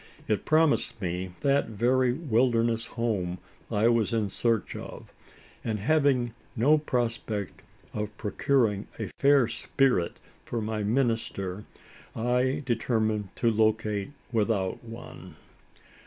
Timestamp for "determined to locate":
12.65-14.09